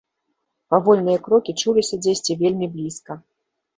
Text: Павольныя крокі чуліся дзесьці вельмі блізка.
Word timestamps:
Павольныя 0.73 1.21
крокі 1.29 1.55
чуліся 1.65 1.95
дзесьці 2.07 2.39
вельмі 2.43 2.67
блізка. 2.77 3.11